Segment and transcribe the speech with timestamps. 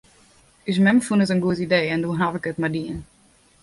[0.73, 2.99] Us mem fûn it in goed idee en doe haw ik it mar dien.